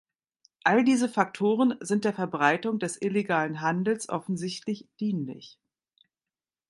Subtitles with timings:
[0.63, 5.59] All diese Faktoren sind der Verbreitung des illegalen Handels offensichtlich dienlich.